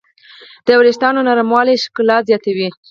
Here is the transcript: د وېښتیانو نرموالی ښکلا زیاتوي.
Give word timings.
د 0.65 0.67
وېښتیانو 0.79 1.21
نرموالی 1.27 1.81
ښکلا 1.83 2.17
زیاتوي. 2.29 2.67